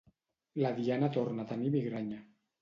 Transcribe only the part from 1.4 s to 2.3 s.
a tenir migranya.